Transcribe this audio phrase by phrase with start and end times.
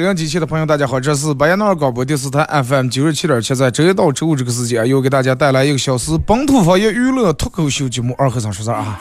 [0.00, 8.98] 收音机前的朋友，大家好，这是白彦淖尔广播电视台 FM 九十七点七，在周一到周五这个时间，又给大家带来一个小时本土方言娱乐脱口秀节目《二和尚说事儿》啊。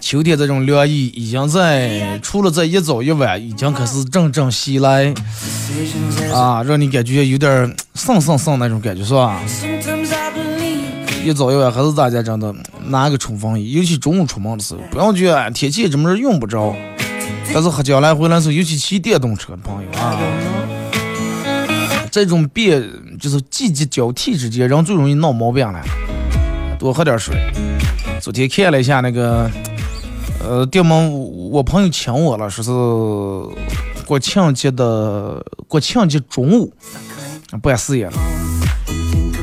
[0.00, 5.12] 秋天这种凉意已经在，除了这一早一晚，已经开始阵阵袭来
[6.32, 9.40] 啊，让你感觉有点丧丧丧那种感觉，是吧？
[11.24, 12.54] 一早一晚还是大家真的
[12.90, 16.74] 拿个冲锋衣，尤其中午出门的时候，不要觉得天气这么热用不着，
[17.54, 20.18] 但是喝将来回来的时候，尤其骑电动车的朋友啊，
[22.10, 22.82] 这种变
[23.18, 25.80] 就是季节交替之间，人最容易闹毛病了，
[26.78, 27.36] 多喝点水。
[28.20, 29.50] 昨天看了一下那个，
[30.44, 31.12] 呃，电门，
[31.50, 32.70] 我朋友请我了，说是
[34.04, 36.72] 国庆节的国庆节中午
[37.62, 38.12] 办事业了，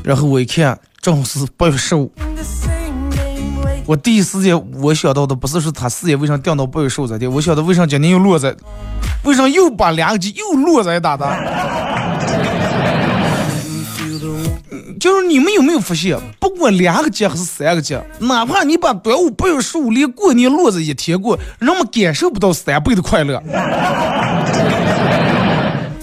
[0.03, 0.79] 然后我一看。
[1.00, 2.11] 正好是八月十五，
[3.87, 8.53] 我第一时间我想到的不是说他事业为啥定到八月十五这天，我想到为啥今年又落在，
[9.23, 11.25] 为啥又把两个节又落在打的？
[14.99, 23.41] 就是你们有没有发现，不管两个节还是三个节，哪怕你把端午八月十五连过年落在一天过，人们感受不到三倍的快乐。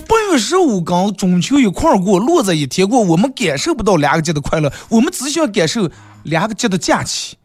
[0.08, 5.90] 八月十五跟中秋一块过，落在一天过，我们感受不到两个节的快乐，我们只想感受
[6.24, 7.36] 两个节的假期，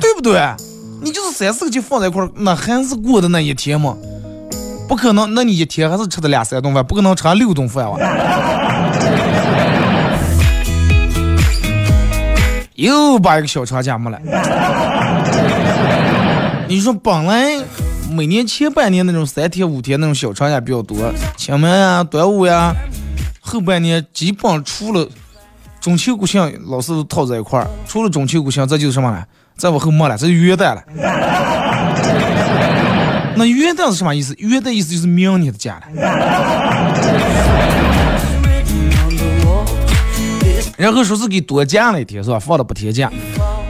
[0.00, 0.40] 对不对？
[1.02, 3.96] 你就是三四个节放在一块，那还是过的那一天嘛？
[4.88, 7.98] 不可能，那你一天还是吃的两三顿饭，不可能吃六顿饭哇！
[12.74, 14.20] 又把一个小长假没了，
[16.68, 17.64] 你说本来。
[18.08, 20.96] 每年前半年那种三天五天那种小长假比较多，
[21.36, 22.72] 清明呀、端午呀，
[23.40, 25.08] 后半年基本除了
[25.86, 27.70] 中秋国庆，老是套在一块儿。
[27.86, 29.24] 除了中秋国庆，这就是什么了？
[29.56, 30.82] 再往后没了，这就元旦了。
[33.38, 34.34] 那元旦是什么意思？
[34.38, 35.82] 元旦意思就是明年的假了。
[40.76, 42.38] 然后说是给多加了一天，是吧？
[42.40, 43.08] 放了不天假。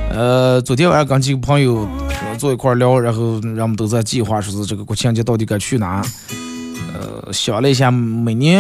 [0.09, 1.87] 呃，昨天晚上跟几个朋友。
[2.39, 6.01] 坐一块聊，然后人们都在计划，说是这个国庆节到底该去哪？
[6.95, 8.59] 呃，想了一下，每年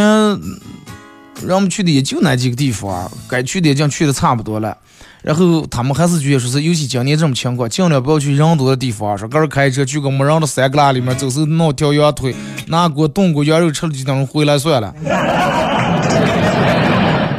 [1.44, 4.76] 人们去的也就那几个地方，该去的已经去的差不多了。
[5.22, 12.34] 然后他们还是觉得说是，尤其今年这种情况，尽量不要去人多的地方，说个人开车去个没人的山旮旯里面，走时弄条羊腿，
[12.68, 14.94] 拿锅炖锅羊肉吃了几顿回来算了。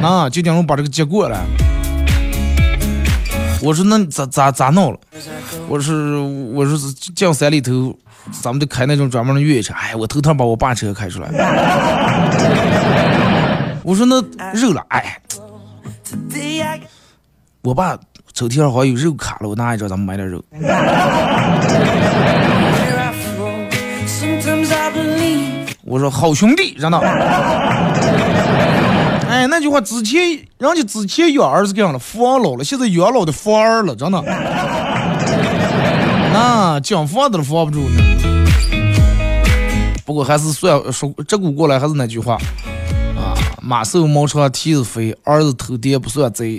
[0.00, 1.38] 那就等于把这个结过了。
[3.60, 4.98] 我说那咋咋咋弄了？
[5.66, 6.78] 我说我说
[7.16, 7.96] 进山里头，
[8.40, 9.74] 咱们得开那种专门的越野车。
[9.74, 11.28] 哎，我头疼把我爸车开出来。
[13.88, 14.22] 我说那
[14.52, 15.18] 肉了，哎，
[17.62, 17.98] 我爸
[18.34, 20.44] 抽屉上好像有肉卡了，我拿一张，咱们买点肉。
[25.86, 26.98] 我说好兄弟，让道。
[29.26, 30.20] 哎，那句话之前
[30.58, 34.22] 人家之前养儿子这样了，富老了，现在养老的富儿了，真的。
[36.34, 38.02] 那讲房子都防不住呢。
[40.04, 42.36] 不过还是算说这股过来还是那句话，
[43.68, 46.58] 马瘦毛长蹄子肥，儿子偷爹不算贼。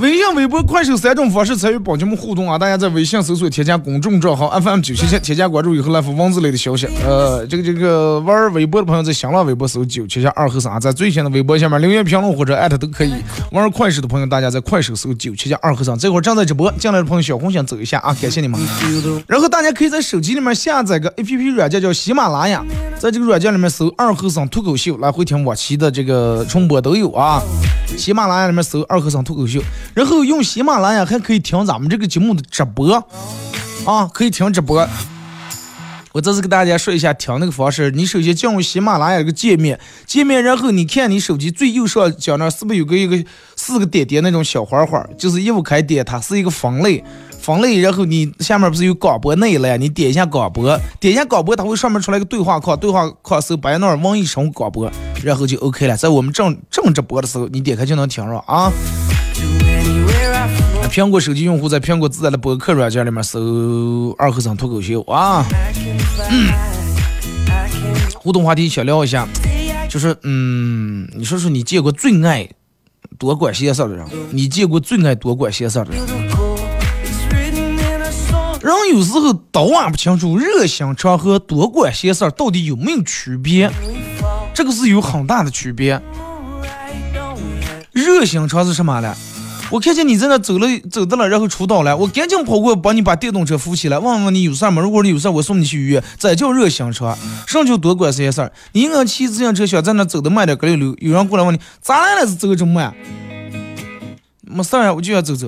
[0.00, 2.56] 微信微博、快手三种方式参与帮节目互动啊！
[2.56, 6.86] 大家在微信搜索添加公众账号 FM 九七七，添加关注以后来发文字类的消息。
[7.04, 13.12] 呃，这个这个玩微博的朋友在新浪微博搜九七七二和三，在最新的微博下面留言评论或者艾特都可以。
[13.50, 18.16] 玩快手的朋友，大家在快手搜九七七二和三，这会儿正在直播，进来的朋友小红心走一下啊！
[18.22, 18.60] 感谢你们。
[19.26, 22.64] 然后大家可以在手机里面下载个 APP 软件叫喜马拉雅，
[23.00, 27.42] 在这个软件里面搜二和尚脱口秀，来回听往期的这个重播都有啊。
[27.96, 29.60] 喜马拉雅里面搜二和尚脱口秀，
[29.94, 32.94] 然后用喜马拉雅还可以听咱们这个节目的直播
[33.84, 34.86] 啊，可以听直播。
[36.12, 43.22] 我这次给大家说一下听那个方式，你首先进入喜马拉雅这个界面，界面然后你看你手机最右上角那是不是有个一个
[43.56, 47.04] 四个点点那种小花花，就是一开点它是一个分类。
[47.40, 54.90] 分类，然后你下面不是有广播那一栏，你点一下广播，点一下广播，它会上面出来一个对话框，对话框搜白那儿网易生广播，
[55.22, 55.96] 然后就 OK 了。
[55.96, 58.70] 在我们正正直播的时候，你点开就能听着啊。
[60.88, 65.44] 苹果手机用户在苹果自带的博客软件里面搜二和尚脱口秀啊。
[68.14, 69.28] 互动话题想聊一下，
[69.88, 72.48] 就是嗯，你说说你见过最爱
[73.18, 74.04] 多管闲事的人？
[74.30, 76.00] 你见过最爱多管闲事的人？
[78.60, 83.70] 人有时候都玩不清楚热心肠和多管闲事到底有没有区别，
[84.52, 86.00] 这个是有很大的区别。
[87.92, 89.14] 热心肠是什么呢？
[89.70, 94.80] 我看见你在那走了走的了，然后出道了，我赶紧跑过帮你把电动车扶起来，问问你有事吗？
[94.80, 96.02] 如果你有事，我送你去医院。
[96.18, 97.16] 这叫热心肠。
[97.46, 98.50] 什么叫多管闲事儿？
[98.72, 102.26] 你应该骑自行车想在那走的慢点，搁溜溜，有人过来问你咋来了？
[102.26, 102.94] 是走这么慢？
[104.42, 105.46] 没事呀，我就要走走。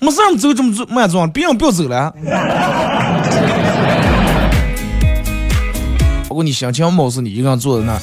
[0.00, 2.12] 没事，走这么慢走，别人不要走了。
[6.26, 7.96] 不过你心情貌似，你一个人坐在那，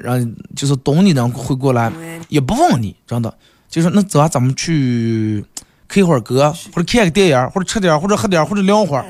[0.00, 1.92] 让就是懂你的人会过来，
[2.28, 3.32] 也不问你，真的，
[3.68, 5.44] 就说那走啊，咱们去
[5.88, 9.04] K 会儿歌，或者看个电影，或者吃点，或者喝点，或者聊会儿，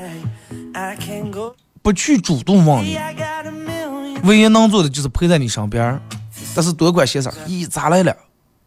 [1.81, 2.97] 不去主动问你，
[4.23, 5.99] 唯一能做的就是陪在你身边，
[6.53, 8.15] 但是多管闲事，咦，咋来了？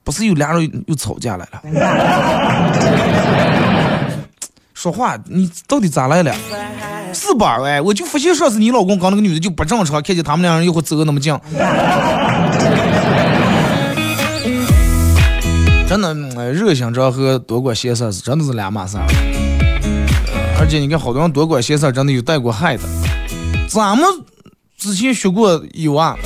[0.04, 1.62] 不是有俩人又吵架来了？
[4.74, 6.34] 说话，你到底咋来了？
[7.14, 7.58] 是吧？
[7.62, 11.32] 哎，我就发现上次你老公跟那个女的就不正常，看见他们两人一会走的那么近。
[15.92, 18.96] 真的，热心肠和多管闲事是真的是两码事。
[20.58, 22.84] 而且你看，好多人多管闲事真的有带过害的。
[23.68, 24.06] 咱们
[24.78, 26.16] 之前学过有啊。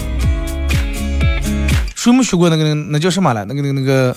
[1.97, 3.45] 谁没学过那个那叫什么来？
[3.45, 4.17] 那个那个那个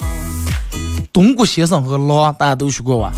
[1.12, 3.12] 东郭先生和狼，大家都学过吧？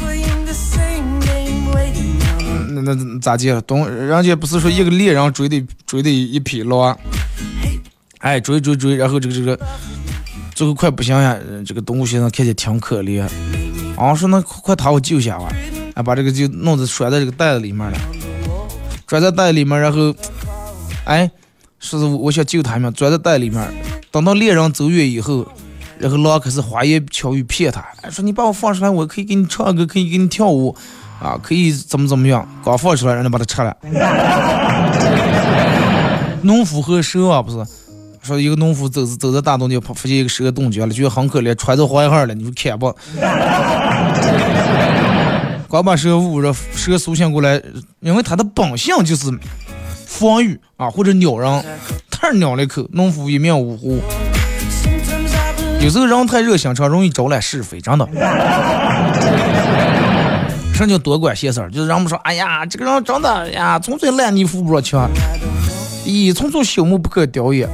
[2.70, 3.60] 那那咋接？
[3.64, 6.98] 东人家不是说一个猎人追的追的一匹狼，
[8.20, 9.60] 哎，追追追，然后这个这个
[10.54, 13.28] 最后快不行呀，这个东郭先生看见挺可怜，
[13.98, 15.48] 啊说那快把我救下吧，
[15.96, 17.98] 哎把这个就弄着拴在这个袋子里面了，
[19.08, 20.14] 装在袋里面，然后
[21.06, 21.30] 哎
[21.80, 23.68] 说是我想救他们，拽在袋里面。
[24.12, 25.48] 等到猎人走远以后，
[25.98, 30.76] 然后狼开始花言巧语骗他，说你把我放出来，我可以给你唱歌，可以给你跳舞，
[31.22, 32.46] 啊，可以怎么怎么样。
[32.64, 33.76] 刚放出来，让他把他吃了。
[36.44, 37.58] 农夫和蛇啊，不是
[38.22, 42.90] 说一个农夫走走在大东旁，发现一个蛇冻僵了，觉得很可怜，穿着坏汉了，你说看不？
[45.70, 47.62] 刚把蛇捂着，蛇苏醒过来，
[48.02, 49.28] 因为它的本性就是
[50.06, 51.64] 防御啊，或者咬人。
[52.10, 54.00] 太咬了一口，农夫一命呜呼。
[55.82, 58.08] 有时候人太热心肠，容易招来是非，真的。
[60.76, 61.72] 什么叫多管闲事儿？
[61.72, 65.10] 就是人们说，哎呀，这个人真的呀，纯粹烂泥扶不上墙。
[66.06, 67.68] 咦，纯粹朽木不可雕也，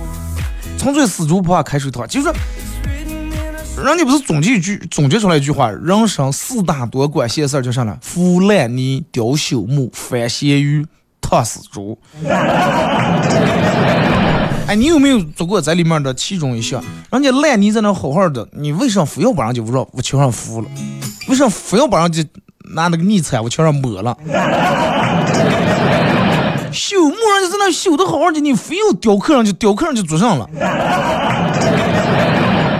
[0.78, 2.08] 纯粹死猪不怕开水烫。
[2.08, 2.32] 就是，
[3.84, 7.98] 人家不是总结一句，总结出来一句话：人生四大多管闲事儿，叫啥呢？
[8.02, 10.86] 腐烂泥、雕朽木、翻咸鱼、
[11.22, 11.98] 烫死猪。
[14.68, 16.84] 哎，你有没有做过在里面的其中一项？
[17.12, 20.68] 人家烂泥在那好好的，你为啥非要把人家往屋墙上扶了？
[21.28, 22.26] 为啥非要把人家
[22.74, 24.18] 拿那个泥铲往墙上抹了？
[26.72, 30.48] 修木人家在那修的好好的，你非要雕刻上去，雕刻上去做上了，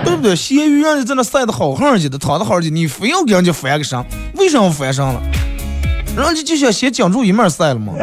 [0.04, 0.36] 对不对？
[0.36, 4.04] 咸鱼人家在那晒的好好的，躺的好好的，你非要给人家翻个身，
[4.34, 5.20] 为什么翻身了？
[6.16, 7.92] 人家就想先将住一面晒了吗？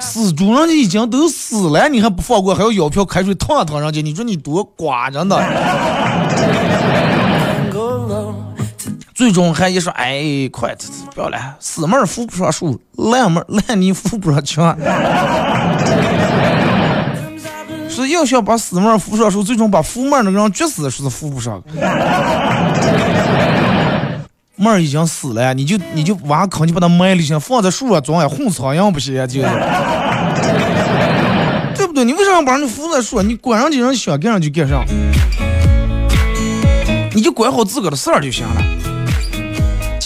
[0.00, 5.36] 死猪人家已经都死了，你还不放过，还要舀瓢开水烫烫人家，你说你多瓜着呢？
[9.16, 10.76] 最终还一说，哎，快，
[11.14, 14.76] 不要了，死门扶不上树，烂门烂泥扶不上墙。
[17.88, 21.62] 是要想把死妹扶上树最终把扶妹那个人撅死，说是扶不上。
[24.56, 29.48] 妹儿已经死了，你就你就挖坑，就把它埋里去，放在树上装呀，混苍蝇不行就是，
[31.74, 32.04] 对不对？
[32.04, 33.26] 你为啥要把人家扶在树上？
[33.26, 34.84] 你管上几人想干上就干上，
[37.14, 38.60] 你就管好自个的事儿就行了。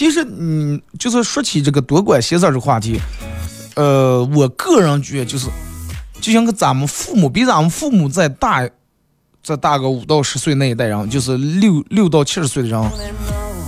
[0.01, 2.99] 其实，嗯，就是说起这个多管闲事儿这话题，
[3.75, 5.47] 呃，我个人觉得就是，
[6.23, 8.67] 就像个咱们父母比咱们父母再大，
[9.45, 12.83] 再大个五到十岁那一代人，就是六六到七十岁的人。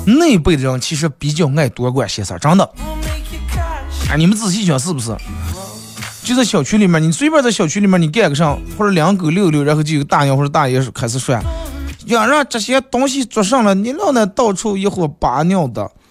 [0.07, 2.67] 那一辈的人其实比较爱多管闲事儿，真的。
[4.09, 5.15] 哎，你们仔细想是不是？
[6.25, 11.39] 就在小区里面，你随便在小区里面你干个啥，或者两狗遛遛，然后就有大娘或者大爷开始说
[12.13, 15.91] ：“要让这些东西做上了，你老那到处一会扒尿的。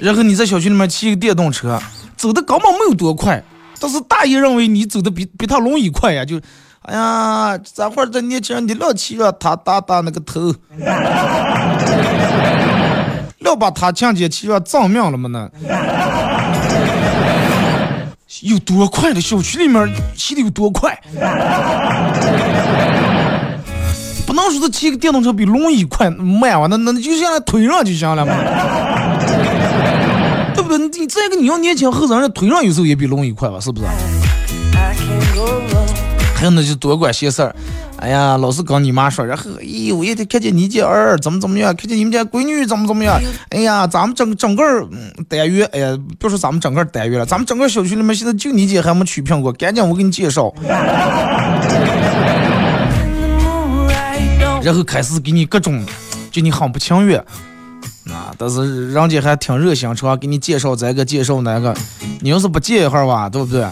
[0.00, 1.80] 然后你在小区里面骑个电动车，
[2.16, 3.42] 走的根本没有多快，
[3.80, 6.40] 但是大爷认为你走的比比他轮椅快呀，就。
[6.82, 10.54] 哎呀，这会儿这年轻人，你老骑着他打打那个头，
[13.40, 15.50] 老把他强奸骑着脏命了嘛呢？
[18.42, 20.98] 有多快的小区里面骑的有多快？
[24.26, 28.34] 不能说是骑个电动车比轮椅快慢哇，那那就像腿上就行了嘛，
[30.54, 30.78] 对不对？
[31.00, 33.86] 你再一个你要年轻后生人推上有时候也比轮椅快吧，是不是？
[36.38, 37.52] 还有那就多管闲事儿，
[37.96, 44.62] 哎呀，老是跟你妈说，然后，咦，我也得看见你家儿怎么怎么样，看见你们家闺女怎么怎么样，哎呀，咱们整整个
[45.28, 50.54] 单元，哎呀，别说咱们整个单元了，咱们整个小区里面现在就你姐还没取苹果，赶紧我给你介绍，
[54.62, 55.84] 然后开始给你各种，
[56.30, 57.18] 就你很不情愿，
[58.12, 61.74] 啊，但是人家还挺热心肠，给你介绍这个介绍那个，
[62.20, 63.66] 你要是不介一会儿吧，对不对？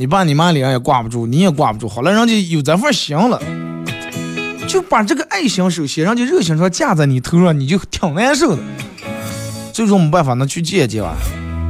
[0.00, 1.86] 你爸你妈脸上也挂不住，你也挂不住。
[1.86, 3.38] 好了，人家有这份心了，
[4.66, 8.62] 就把这个爱心首先，人家热心说架在你头上，你就挺难受的。
[9.74, 11.14] 最终没办法，能去见见吧。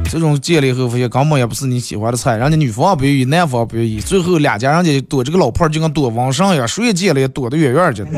[0.09, 8.05] 这种见了以后发现根本也不是你喜欢的菜，人家女方不愿意，男方不愿意，最后两家人家躲这个老炮儿就跟躲瘟神一样，谁也见了也躲得远远的。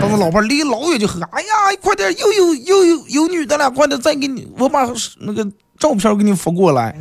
[0.00, 1.48] 当时老炮离老远就喊：“哎呀，
[1.82, 5.44] 快点，又有又有有女的了，快点再给你，我把那个。”
[5.80, 6.94] 照片给你发过来。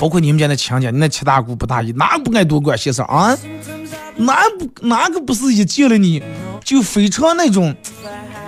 [0.00, 3.36] 包括你们家那亲家，你那七大姑八大姨，哪个不爱多管闲事啊？
[4.16, 6.22] 哪不哪个不是一见了你
[6.64, 7.74] 就非常那种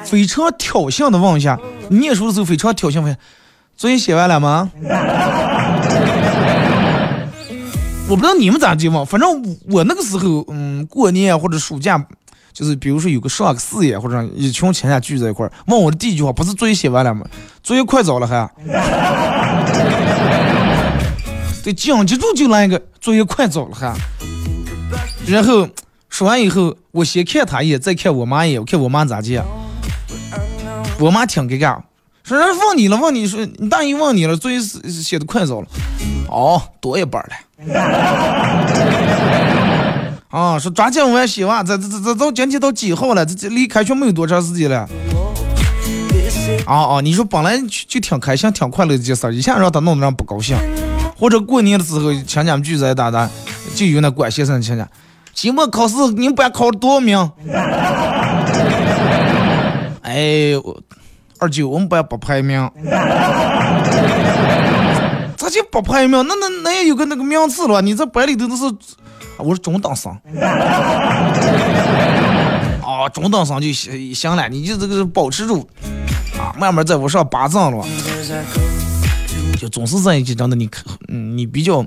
[0.05, 1.59] 非常挑衅的问一下？
[1.89, 3.17] 念书的时候非常挑衅问：
[3.77, 4.71] 作业写完了吗？
[8.09, 12.03] 我不知道你们咋地嘛，反正我那个时候，嗯，过年或者暑假。
[12.55, 17.27] 就是比如说有个上个四爷或者一群亲戚聚在一块儿，问我的第一句话不是作业写完了吗？
[17.65, 18.49] 作业快走了还？
[21.65, 23.93] 对，紧接着就来一个作业快走了还。
[25.27, 25.69] 然后
[26.09, 29.43] 说完以后，我先看他一眼，再看我妈一眼，我看我妈咋接。
[31.01, 31.77] 我妈挺尴尬，
[32.23, 35.67] 说人问你了，问你说你大姨问你了，作业写的快走了，
[36.29, 37.31] 哦，多一半了。
[40.35, 43.25] 啊，说抓紧我洗袜，这这这这都今天都几号了？
[43.25, 44.79] 这这离开学没有多长时间了。
[46.67, 50.57] 啊啊，你说本来就就挺开心、挺快乐的件事，一下让他弄得让不高兴。
[51.17, 53.31] 或者过年的时候，亲家们聚在一打打，
[53.77, 54.85] 就有那管闲事的亲戚。
[55.33, 57.31] 期末考试你们班考了多少名？
[60.03, 60.51] 哎，
[61.39, 62.69] 二舅，我们班不排名。
[65.37, 66.27] 咋就不排名？
[66.27, 67.81] 那那那也有个那个名次了。
[67.81, 68.65] 你这班里头都是。
[69.39, 70.13] 我是中等生，
[72.81, 75.69] 啊，中等生就行行了，你就这个保持住，
[76.39, 77.85] 啊，慢慢在往上拔增了，
[79.59, 80.71] 就总是在一起，真的你，
[81.09, 81.85] 嗯你比较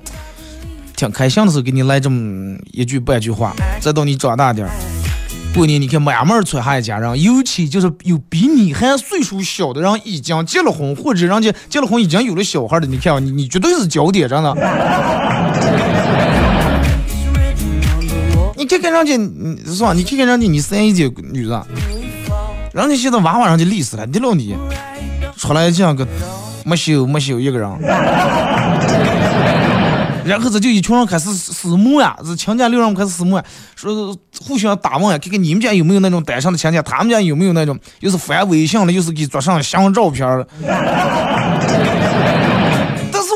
[0.94, 4.70] 挺开心的时候，给你来这么一句半句话，再到你长大点儿，
[5.54, 14.54] 过年你看满门村还一家人，尤其就是有比你还岁数小的人已经结了婚，或者人家结了婚已经有了小孩的，你看你你绝对是焦点，真的。
[18.70, 19.94] 你看人家，你是吧？
[19.94, 21.66] 你看看人家，你三姨姐女的，
[22.74, 24.54] 人家现在娃娃人家累死了，你老你
[25.36, 26.06] 出来这样个
[26.64, 27.66] 没羞没羞一个人，
[30.24, 33.44] 然后这就一群人开始私募呀，这亲家六人开始私募呀，
[33.74, 40.46] 说互相打问呀，看看你们家有没有那种单身的亲戚，他们家有没有那种又是发微信了，又是给做上相照片了。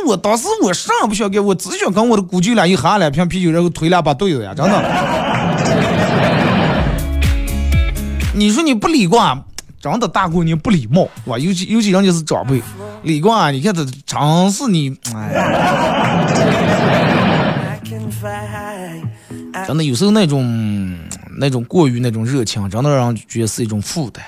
[0.05, 4.73] 我当时我啥也不想干，我只想跟我的姑舅俩一喝两瓶啤酒，然后推两把队子呀，真的。
[8.35, 9.45] 你说你不理光，
[9.81, 11.39] 真的大过年不礼貌，是吧？
[11.39, 12.63] 尤其尤其人家是长辈，
[13.03, 15.35] 李光啊，你看这真是你，哎，
[19.67, 20.99] 真的有时候那种
[21.39, 24.25] 那种过于那种热情，真的让人觉得是一种负担，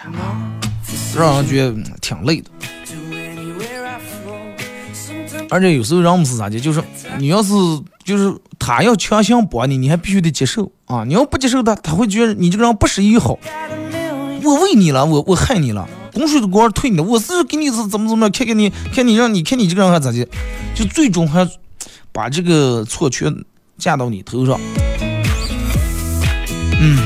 [1.17, 2.51] 让人觉得挺累的。
[5.51, 6.83] 而且有时候人们是啥的，就是
[7.19, 7.53] 你要是
[8.05, 11.05] 就是他要强行帮你，你还必须得接受啊！
[11.05, 13.39] 你要不接受他，他会觉得你这个人不是友好。
[14.45, 20.29] 我为你了，我我害你了，供水的锅退你了，我是给你是怎么怎么样，看看你看你让你看你这个人还咋的，
[20.75, 21.49] 就最终还
[22.13, 23.35] 把这个错全
[23.79, 24.61] 架到你头上。
[26.79, 26.99] 嗯，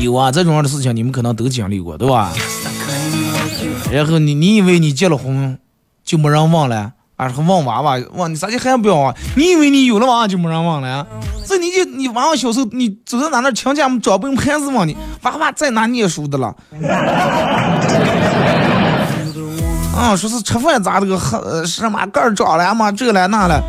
[0.00, 2.30] 有啊，这种样的事情你们可能都经历过，对吧？
[3.90, 5.58] 然后你你以为你结了婚
[6.04, 9.14] 就没人忘了，啊，还忘娃娃忘你咋就还不要啊？
[9.34, 11.06] 你以为你有了娃娃就没人忘了？
[11.84, 16.54] 你你娃娃小时候你走到哪那亲家们长辈们还是忘你娃娃在哪念书的了？
[19.96, 23.60] 啊，说是吃饭咋这个喝什么盖儿长了嘛这了那了，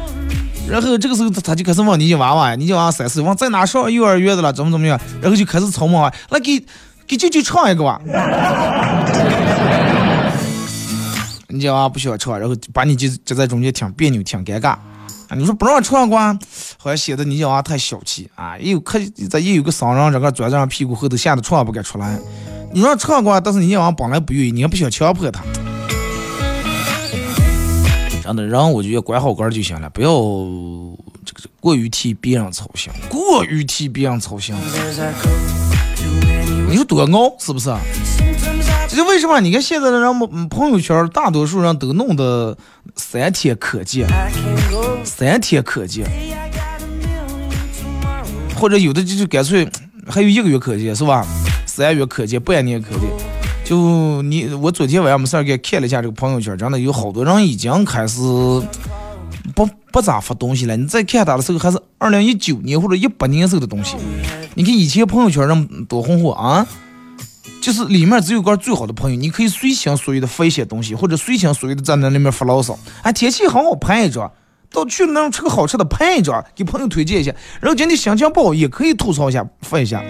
[0.69, 4.99] 然后这个时候他他就开始问你家娃娃，你家娃娃三岁，问在哪上幼儿园的了，怎么怎么样？
[5.21, 6.63] 然后就开始吵嘛，那给
[7.07, 7.99] 给舅舅唱一个吧。
[11.51, 14.75] 你家娃不喜欢唱，然后把你就就在中间挺别扭，挺尴尬。
[15.29, 16.37] 啊，你说不让唱光，
[16.77, 18.57] 好像显得你家娃太小气啊。
[18.57, 22.19] 也有可咱也有个商人，这个钻在屁股后头，吓得唱不敢出来。
[22.73, 25.43] 你让唱光，但是你家娃本来不愿意，你还不想强迫他。
[28.23, 30.09] 真的，人我觉得管好管就行了，不要
[31.23, 34.55] 这个过于替别人操心，过于替别人操心。
[36.67, 37.71] 你说多熬是不是？
[38.87, 39.39] 这就为什么？
[39.39, 42.57] 你看现在的人朋友圈，大多数人都弄的
[42.95, 44.07] 三天可见，
[45.03, 46.09] 三天可见，
[48.55, 49.67] 或者有的就就干脆
[50.07, 51.25] 还有一个月可见，是吧？
[51.65, 53.01] 三月可见，半年可见。
[53.63, 58.19] 就你，我昨天晚上没事儿给看了一下这个朋友圈，真的有好多人已经开始
[59.55, 60.75] 不不咋发东西了。
[60.75, 63.95] 你再看他的时候，还是二零一九年或者一八年时候的东西。
[64.55, 66.65] 你看以前朋友圈人多红火啊！
[67.61, 72.77] 就是里面只有个最好的朋友，你可以随心所欲的发一些东西，或者随心所欲的站在那里面发牢骚。
[73.01, 74.27] 哎，天气很好，拍一张；
[74.71, 77.31] 到去那吃个好吃的，拍一张，给朋友推荐一下。
[77.59, 80.03] 然后今天心情不好，也可以吐槽一下，发一下。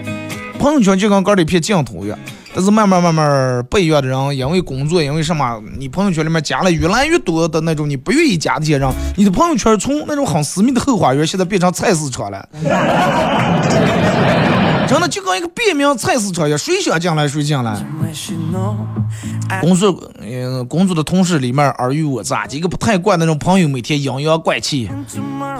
[0.58, 2.18] 朋友圈就跟个一片净土一样。
[2.52, 12.48] 但是慢慢慢慢，不一样的人，因为工作，因为什么，你朋友圈里面加了越来越多的那种你不愿意加的些人，你的朋友圈从那种很私密的后花园，现在变成菜市场了。
[14.90, 17.80] 真的就跟一个便民菜市场一样，谁想进来谁进来。
[19.60, 24.90] 工作，嗯，工作的同事里面尔虞我诈，几个不太惯那种朋友每天阴阳怪气，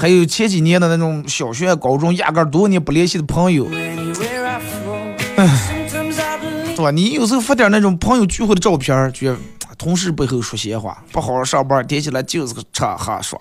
[0.01, 3.69] 还有前几年的那种小学、高中压根多年不联系的朋友，
[5.37, 5.49] 唉，
[6.75, 6.91] 是吧？
[6.91, 9.33] 你有时候发点那种朋友聚会的照片，觉。
[9.81, 13.41] 同事背后说闲话，不好好上班，点起来就是个吃喝耍，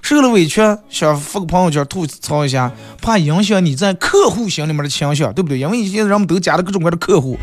[0.00, 2.70] 受了委屈想发个朋友圈吐槽一下，
[3.02, 5.58] 怕影响你在客户心里面的形象，对不对？
[5.58, 7.36] 因为现在人们都加了各种各样的客户，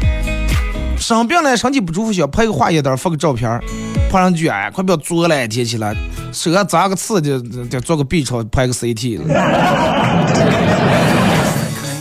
[0.97, 3.61] 生病了身体不舒服想拍个化验单发个照片，
[4.09, 5.93] 怕人卷，哎，快不要作了，点起来
[6.31, 9.25] 手上扎个刺就就做个 B 超拍个 CT 了，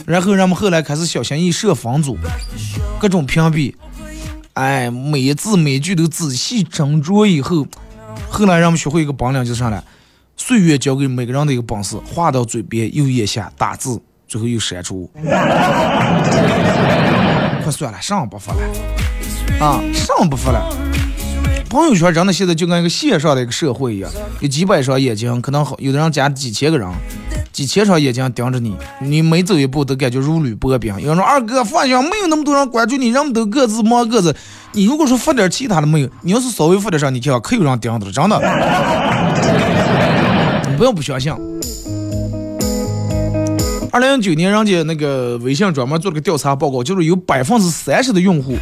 [0.07, 2.16] 然后人们后来开始小心翼翼设防阻，
[3.01, 3.74] 各种屏蔽。
[4.59, 7.64] 哎，每字每句都仔细斟酌以后，
[8.29, 9.81] 后来人们学会一个本领，就是啥呢？
[10.37, 15.09] 岁月教给每个人的一个本事，话到嘴边又咽下，打字最后又删除。
[17.62, 18.61] 快算了，上不发了
[19.61, 20.77] 啊，上不发了。
[21.71, 26.88] 朋友圈真的现在就跟一个线上的一个社会一样，有几百双眼睛，可能好有的人加几千个人。
[27.59, 30.94] 几千双眼睛盯着你，你每走一步都感觉如履薄冰。
[31.01, 34.33] 有人说二哥放心，没有那么多人关注你，人们都各自忙各自。
[34.75, 38.40] 你如果说发点其他的没有，你要是稍微发点啥，你看可有人盯着了，真的。
[40.71, 41.33] 你不要不相信。
[43.90, 48.55] 二零一九年，人家那个微信专门做了个调查报告，就是有百分之三十的用户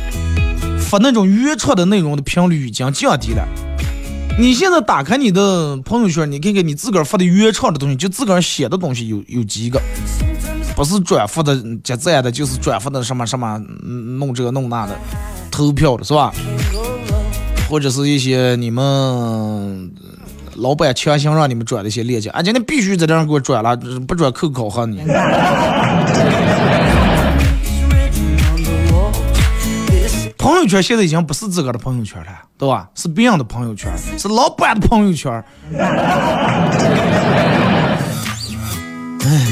[0.81, 3.47] 发那种原创的内容的频率已经降低了。
[4.39, 9.81] 你现在打开你的朋友圈，你看看你自个儿发的原创的东西，就自个儿写的东西有有几个？
[10.77, 13.59] 不是转发的、点赞的，就是转发的什么什么
[14.19, 14.95] 弄这个弄那的，
[15.51, 16.31] 投票的是吧？
[17.69, 19.91] 或者是一些你们
[20.57, 23.75] 老板强行让你们转的一些链接，啊，今天必须在这儿给我转了，
[24.07, 25.01] 不转扣考核你。
[30.67, 32.27] 友圈现在已经不是自个儿的朋友圈了，
[32.59, 32.91] 对吧？
[32.97, 35.33] 是别人的朋友圈，是老板的朋友圈。
[39.25, 39.47] 哎，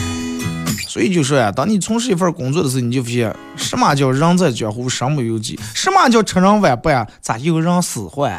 [0.88, 8.36] 所以就说呀，当你从事一份工作的时候，你就发现什么叫人在江湖身不由己，什么叫吃人晚饭咋有人使唤？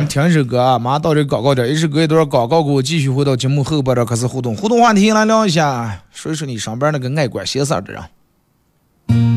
[0.00, 9.35] 你听一首歌啊，马上到这广告点，一首歌一段广告过后，继续回到节目后半段开始互动，互动话题来聊一下，说一说你上班那个爱管闲事的人。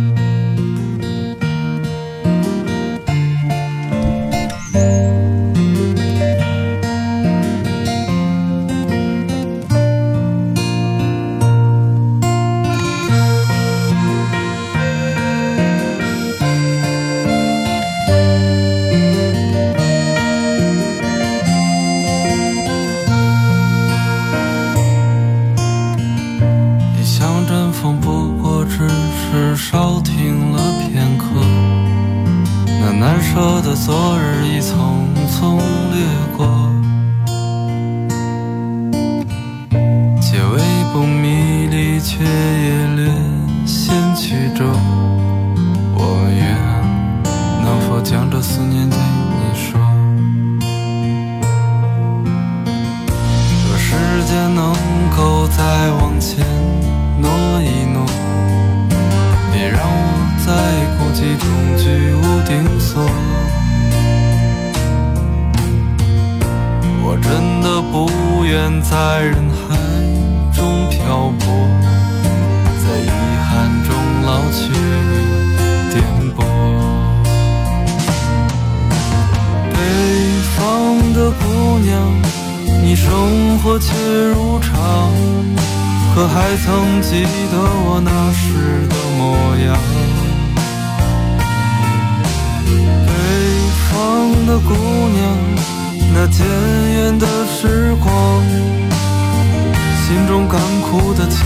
[100.09, 101.37] 心中干枯的情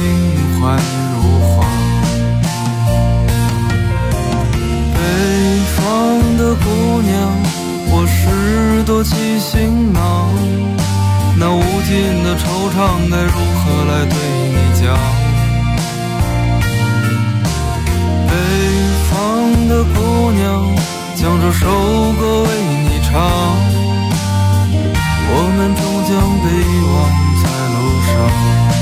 [0.56, 0.78] 怀
[1.12, 1.66] 如画，
[4.94, 5.00] 北
[5.76, 5.84] 方
[6.38, 7.12] 的姑娘，
[7.92, 10.30] 我是多起行囊，
[11.38, 12.80] 那无尽的惆怅
[13.12, 14.16] 该如何来对
[14.48, 14.96] 你讲？
[18.30, 18.32] 北
[19.12, 19.12] 方
[19.68, 20.74] 的姑娘，
[21.16, 21.68] 将这首
[22.14, 22.50] 歌为
[22.86, 23.12] 你唱，
[25.36, 27.23] 我们终将被遗忘。
[28.24, 28.73] alone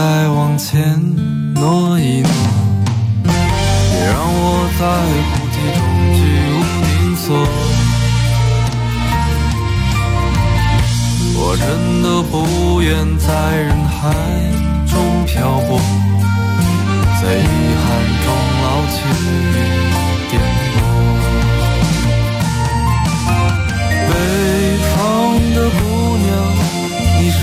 [0.00, 0.98] 再往前
[1.56, 2.32] 挪一挪，
[3.22, 4.82] 别让我在
[5.28, 5.78] 孤寂中
[6.16, 6.18] 居
[6.56, 7.26] 无定所。
[11.36, 11.62] 我真
[12.02, 12.32] 的不
[12.80, 14.00] 愿在人海
[14.88, 15.78] 中漂泊，
[17.20, 17.38] 在遗
[17.76, 17.86] 憾
[18.24, 18.26] 中
[18.64, 18.98] 老去。
[24.08, 24.10] 北
[24.94, 24.96] 方
[25.52, 25.78] 的姑
[26.16, 26.26] 娘，
[27.20, 27.38] 你生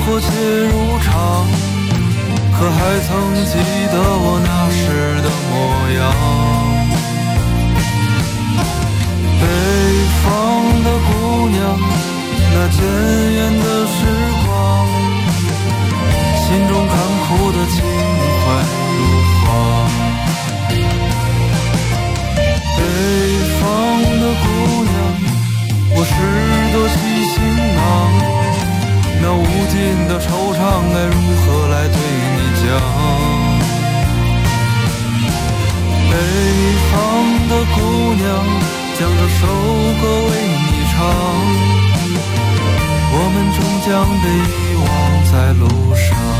[0.00, 0.24] 活却
[0.64, 1.59] 如常。
[2.72, 3.08] 还曾
[3.44, 3.52] 记
[3.92, 4.78] 得我那时
[5.22, 5.52] 的模
[5.98, 6.00] 样。
[9.40, 9.44] 北
[10.22, 10.24] 方
[10.84, 11.08] 的姑
[11.48, 11.58] 娘，
[12.52, 12.78] 那渐
[13.34, 13.98] 远的时
[14.44, 14.48] 光，
[16.42, 17.74] 心中干枯的情
[18.40, 18.44] 怀
[18.96, 19.00] 如
[19.40, 19.44] 花。
[22.76, 22.80] 北
[23.60, 23.62] 方
[24.20, 24.44] 的姑
[24.84, 24.92] 娘，
[25.94, 26.10] 我拾
[26.72, 26.96] 得起
[27.32, 27.36] 行
[27.76, 27.78] 囊，
[29.22, 29.74] 那无尽
[30.08, 30.58] 的惆怅
[30.92, 31.98] 该如何来对？
[32.62, 32.68] 讲
[36.10, 36.14] 北
[36.90, 36.92] 方
[37.48, 37.78] 的姑
[38.14, 38.24] 娘
[38.98, 39.42] 将这首
[40.00, 40.30] 歌为
[40.66, 40.96] 你唱
[43.12, 43.88] 我们终将
[44.22, 44.88] 被遗忘
[45.32, 46.39] 在路上。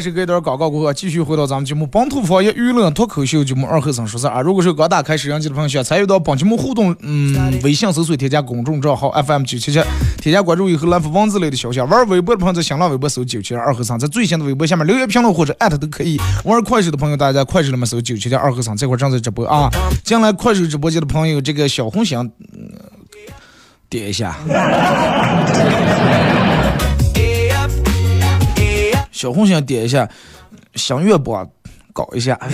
[0.00, 4.40] 是隔一段广告过后，继续回到咱们节目《本土方言娱乐脱口秀》节目二后生说事啊。
[4.40, 9.80] 如果是刚打开摄像机的朋友，想参与到本节目互动，嗯，微信搜索添加公众账号 FM 九七七，
[10.18, 11.80] 添加关注以后来发文字类的消息。
[11.80, 16.18] 玩微博的朋友在新浪微博搜九七二后生，在最新的微博下面留言评论或者艾特都可以。
[16.44, 19.68] 玩快手的朋友，大家在快手里面搜九七七二后生，这会儿正在直播啊。
[20.04, 22.30] 进来快手直播间的朋友，这个小红心
[23.88, 24.36] 点一下。
[29.18, 30.08] 小红心点一下，
[30.76, 31.44] 响乐播
[31.92, 32.38] 搞一下，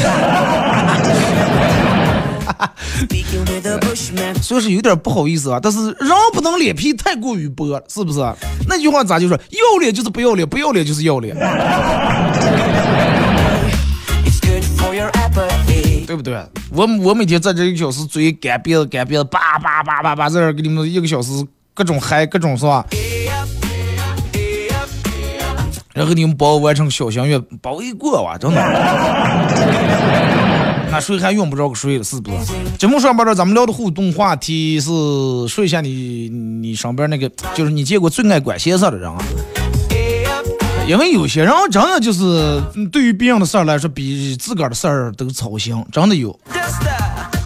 [4.41, 5.61] 所以是有点不好意思啊。
[5.63, 8.21] 但是人不能脸皮太过于薄，是不是？
[8.67, 9.37] 那句话咋就说？
[9.37, 11.37] 要脸就是不要脸，不要脸就是要脸，
[16.07, 16.35] 对不对？
[16.73, 21.31] 我我每天在这一个小时嘴干瘪干瘪子，叭叭叭叭叭，在这给你们一个小时
[21.75, 22.87] 各种嗨各种是吧？
[25.95, 28.61] 然后你们帮我完成小心愿，包一过哇，真的。
[30.91, 32.37] 那谁还用不着个谁了，是不是？
[32.77, 34.91] 节目上边这咱们聊的互动话题是
[35.49, 39.17] 说一下你你身边那个，就是你见过最爱管闲事的人啊。
[40.87, 42.61] 因为有些人真的就是
[42.93, 46.37] 对于别人的事儿来说，比自个儿的事儿都操心，真的有。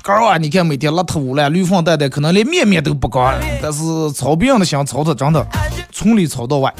[0.02, 5.46] 哥啊，你看每天邋遢污烂、驴粪蛋蛋，可能连面面都不干，但是操别人的心，操的真的
[5.92, 6.72] 从里操到外。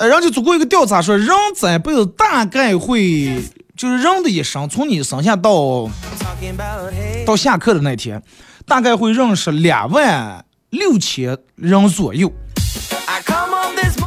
[0.00, 3.38] 呃，人家做过一个调查，说人这辈子大概会，
[3.76, 5.90] 就是人的一生，从你生下到
[7.26, 8.22] 到下课的那天，
[8.66, 12.32] 大概会认识两万六千人左右。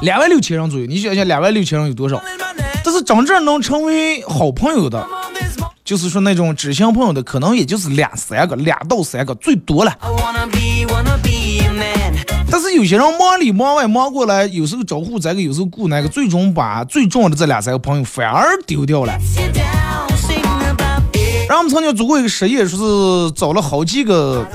[0.02, 2.20] 两万六千人左右，你想想两万六千人有多少？
[2.84, 5.08] 但是真正能成为好朋友的，
[5.86, 9.96] 就是说那种知心朋友的，可能也就是两三个，两到三个最多了。
[12.76, 19.14] 有些人忙里忙外忙过来，有时候招呼这个，有时候顾那个，最终把最重要的这两三个朋友反而丢掉了。
[21.48, 24.46] 然后我们曾经做过一个实验，说是找了好几个，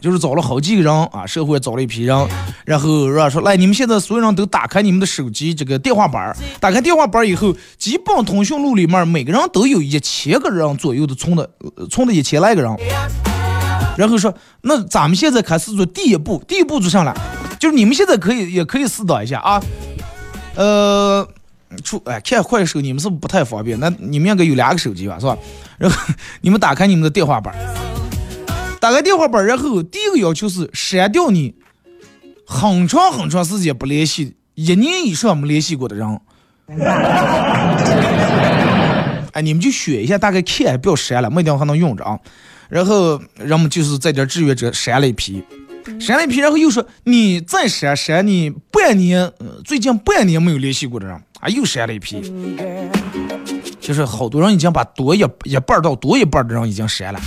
[0.00, 2.28] 就是找了好几个人啊，社会找了一批人，
[2.64, 11.48] 然后让说来，你们现在所有人都打开你们的手机这个电话本儿，打开电话本儿以后，基本通讯录里面每个人都有一千个人左右的存的，
[11.90, 12.76] 存的一千来个人。
[13.96, 17.14] 然后说，那咱们现在开始做第一步，第一步做上来，
[17.58, 19.62] 就是你们现在可以也可以试导一下啊，
[20.54, 21.26] 呃，
[21.82, 23.78] 出哎看快手你们是不是不太方便？
[23.80, 25.36] 那你们应该有两个手机吧，是吧？
[25.78, 27.52] 然后你们打开你们的电话本，
[28.80, 31.54] 打开电话本，然后第一个要求是删掉你
[32.46, 36.20] 很长很长时间不联系，一年以上没联系过的人。
[39.32, 42.18] 哎，你们就选一下，大概看，不要删了，没定还能用着啊。
[42.68, 45.42] 然后人们就是在点志愿者删了一批，
[46.00, 49.32] 删了一批，然后又说你再删删你半年，
[49.64, 51.20] 最近半年没有联系过的人。
[51.38, 52.32] 啊，又删了一批，
[53.78, 57.20] 就是好多人已经把多一一半到多一半的人已经删了，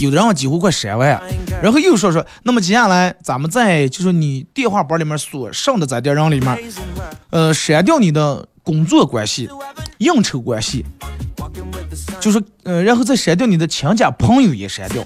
[0.00, 1.22] 有的人几乎快删完，
[1.62, 6.58] 然后又说说，那么接下来咱们在就是你电话本里面所剩的这点人里面，
[7.28, 9.50] 呃，删掉你的工作关系、
[9.98, 10.82] 应酬关系，
[12.20, 15.04] 就是呃，然后再删掉你的亲家朋友也删掉，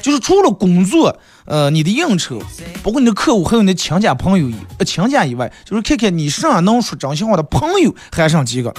[0.00, 2.40] 就是除了工作，呃，你的应酬，
[2.82, 8.72] 包括你的客户，还有你的亲家朋友呃亲家以外，就是看看你身上能说真心话的朋友还剩几个，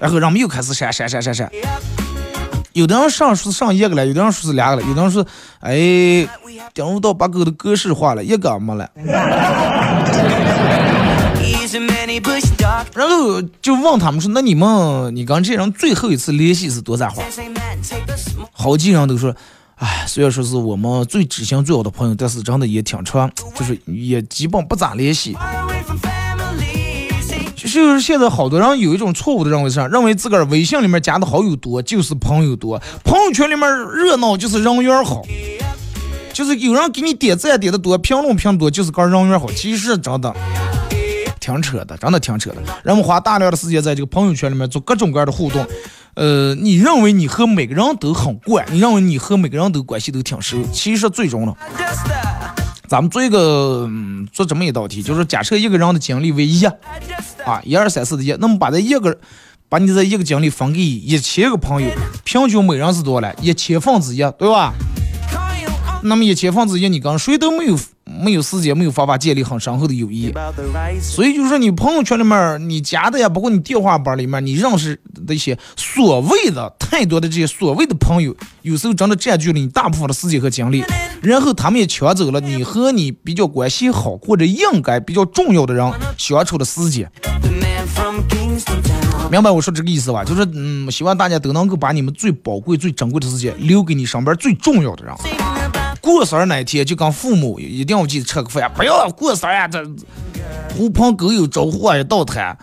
[0.00, 1.50] 然后人们又开始删删删删删。
[2.72, 5.26] 有的人上是上一个了，有的人说是两个了，有的人说，
[5.60, 6.28] 哎，
[6.74, 8.90] 顶不到把狗的格式化了，一个没了。
[12.94, 17.22] 然后就问他们说，那你们，你跟这人最后一次联系是多咋话？
[18.52, 19.34] 好几人都说，
[19.76, 25.36] 哎，虽然说是我们最知心最好的朋友，但是真的也挺长，就是也基本不咋联系。
[27.56, 29.80] 就是现在好多人有一种错误的认为是？
[29.88, 35.20] 认为自个儿微信里面加的好友多就是朋友多，朋友圈里面热闹就是人缘好，
[36.32, 39.50] 就是有人给你点赞点的多，评论评多就是个人缘好。
[39.52, 40.34] 其实真的
[41.46, 42.56] 挺扯的，真的挺扯的。
[42.82, 45.64] 人们花大量的时间在这个朋友圈里面做各种各样的互动，
[46.14, 51.54] 呃，你认为你和每个人都很怪，你认为你和每个人都关系都挺熟，其实最终呢，
[52.88, 53.88] 咱们做一个
[54.32, 56.66] 做这么一道题，就是假设一个人的精力为一。
[57.44, 59.16] 啊，一二三四的一，那么把这一个，
[59.68, 61.88] 把你这一个精力分给一千个朋友，
[62.24, 64.74] 平均每人是多少一千分之一，对吧？
[66.02, 67.78] 那么一千分之一，你跟谁都没有
[68.22, 70.32] 没有时间，没有方法建立很深厚的友谊。
[71.00, 80.84] 所以就是说，你朋友圈里面你加的呀，包括你电话本里面你认识的一些所谓的太多的这些所谓的朋友，有时候真的占据了你大部分的时间和精力，
[81.22, 87.10] 然后他们也抢走了你和你比较关系好或者应该比较重要的人相处的时间。
[89.30, 90.24] 明白我说这个意思吧？
[90.24, 95.14] 就是嗯，希望大家都能够把你们最宝贵、最珍贵的时间留给你身边最重要的人。
[96.06, 99.84] 过生日那天就跟父母一定要记得吃个饭，不要过生日这
[100.76, 102.56] 狐朋狗友招呼啊，一道谈。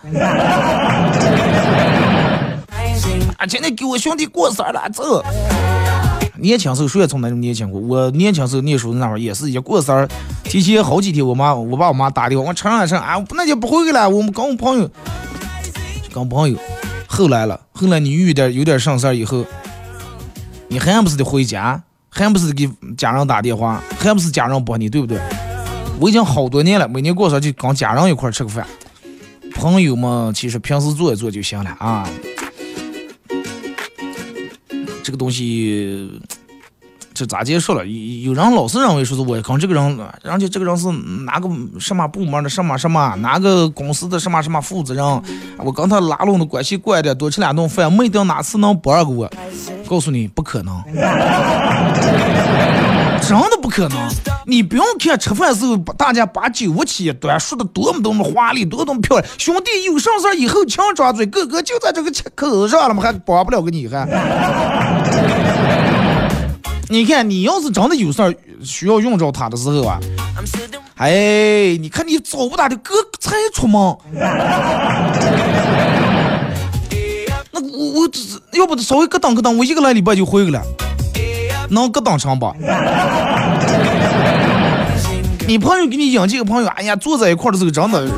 [3.36, 5.22] 啊，今天给我兄弟过生日了，走。
[6.38, 7.78] 年轻时候谁也从那种年轻过？
[7.82, 10.08] 我年轻时候念书那会儿也是一过生日，
[10.44, 14.08] 提前好几天，我妈我爸我妈打电话，我承认承认，啊，那就不回了。
[14.08, 14.88] 我们跟我朋友，
[16.14, 16.56] 跟朋友，
[17.06, 19.44] 后来了，后来你遇点有点上事儿以后，
[20.68, 21.82] 你还不是得回家，
[22.16, 25.20] 还不是给家人打电话，还不是家人帮你，对不对？
[25.98, 28.64] 我已经好多年了，每年过上就跟家人一块吃个饭，
[29.56, 32.08] 朋友们，其实平时做一做就行了啊。
[35.02, 36.20] 这个东西，
[37.12, 37.84] 这咋解释了？
[37.84, 40.90] 有有人老是认为说是我跟这个人，人家这个人是
[41.26, 41.50] 哪个
[41.80, 45.04] 什么部门的什么什么，哪个公司的什么什么负责人，
[45.58, 49.28] 我跟他拉拢的关系怪的，多吃两顿饭，没定哪次能帮给我。
[49.94, 50.82] 告诉你，不可能，
[53.22, 53.96] 真的不可能。
[54.44, 59.24] 你不用看吃饭的时候大家把酒起一端，说的多么多么华丽，多么多么漂亮。
[59.38, 64.04] 兄弟有上事以后强张嘴，哥哥就在这个口上了嘛，还帮不了个你还。
[66.90, 70.00] 你看，你要是真的有事儿需要用着他的时候啊，
[70.96, 73.96] 哎，你看你早不打的哥才出门。
[77.54, 78.10] 那我我
[78.52, 80.60] 要不稍微搁等搁等，我一个来礼拜就回去了，
[81.70, 82.52] 能搁当成吧？
[85.46, 88.08] 你朋友给你引荐个朋友，哎呀，坐在一块的时候真的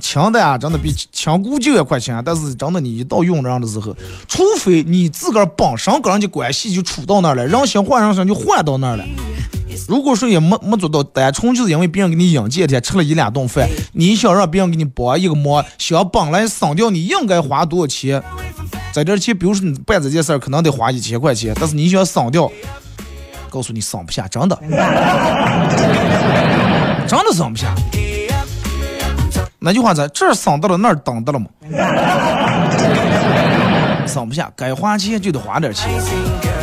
[0.00, 2.14] 亲的呀，真的比亲姑舅也快亲。
[2.24, 3.96] 但是真的你一到用人的时候，
[4.28, 9.04] 除非你自个儿本身跟人家关系就处到那儿了，人心换人心就换到那儿了。
[9.88, 18.22] 如果说也没没做到，单纯就是因为别人给你引荐天吃了一两顿饭，你想让别人给你帮一个忙，想本来省掉你应该花多少钱，
[18.94, 22.48] 在这钱，比如说你办这件事儿可能得花一千块钱，但是你想省掉，
[23.50, 24.56] 告诉你省不下，真的。
[27.04, 27.74] 真的省不下，
[29.58, 31.46] 那句话在这儿省到了，那儿等到了吗？
[34.06, 35.90] 省不下，该花钱就得花点钱。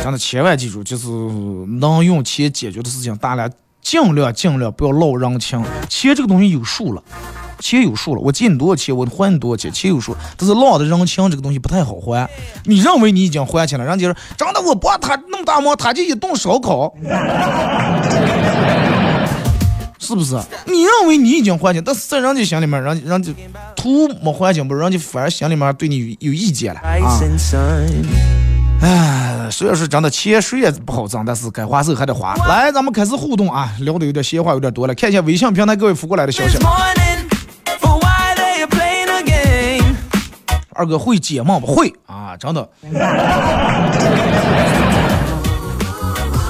[0.02, 3.46] 真的，千万记住，就是能用钱解决的事情，大家
[3.82, 5.62] 尽量尽量不要落人情。
[5.86, 7.02] 钱这个东西有数了，
[7.62, 10.14] 钱有数了，我借你多少钱，我还你多少钱，钱有数。
[10.36, 12.28] 但是捞的人情这个东西不太好还。
[12.64, 16.92] 你认为你已经还清了，人家说真的，我帮他那么大忙，他就一顿烧烤。
[20.00, 20.36] 是不是？
[20.66, 23.32] 你认为你已经还清，但是在人家心里面，人人家
[23.76, 27.18] 图没还清，不是人家反而心里面对你有意见了啊！
[28.82, 32.34] 哎，虽然说真的钱谁也不好挣，但是该花时候还得花。
[32.48, 36.58] 来，咱们开始互动啊，聊的有点闲话有点多了，看一下微信平台各位发过来的消息。
[40.74, 42.36] 二哥会解梦不会啊？
[42.36, 42.68] 真的。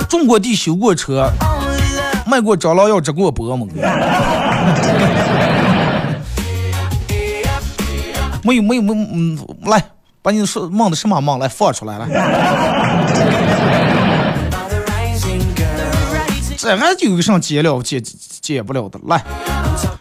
[0.09, 1.31] 种过地，修过车。
[2.25, 3.67] 卖过蟑螂药，治过波吗？
[8.45, 9.85] 没有没有没有，嗯，来，
[10.23, 12.09] 把你说梦的什么梦来放出来了。
[16.57, 19.01] 这还有个啥解了解解不了的？
[19.07, 19.25] 来，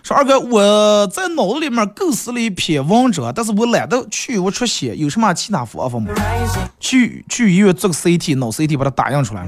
[0.04, 6.12] 说二哥，我在脑子里面构思了一篇文章，但是我懒得去我出血，有什么其他方法吗？
[6.80, 9.46] 去去医院做个 CT，脑 CT 把它打印出来。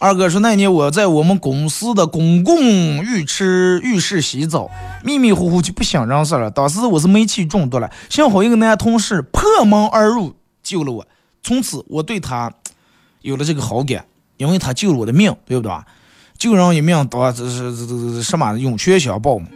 [0.00, 4.70] 二哥说那年我在我们公司的公共浴池浴室洗澡，
[5.02, 6.50] 迷迷糊糊就不省人事了。
[6.50, 11.06] 当时我是煤气中毒了，幸好一个男同事破门而入救了我。
[11.42, 12.52] 从此我对他
[13.22, 14.04] 有了这个好感，
[14.36, 15.72] 因为他救了我的命，对不对？
[16.36, 19.46] 救人一命，多这是这这什么涌泉相报嘛。